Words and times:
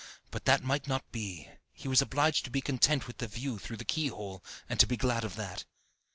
But 0.31 0.45
that 0.45 0.63
might 0.63 0.87
not 0.87 1.11
be, 1.11 1.47
he 1.73 1.87
was 1.87 2.01
obliged 2.01 2.43
to 2.45 2.49
be 2.49 2.59
content 2.59 3.05
with 3.05 3.19
the 3.19 3.27
view 3.27 3.59
through 3.59 3.77
the 3.77 3.85
keyhole, 3.85 4.43
and 4.67 4.79
to 4.79 4.87
be 4.87 4.97
glad 4.97 5.23
of 5.23 5.35
that. 5.35 5.63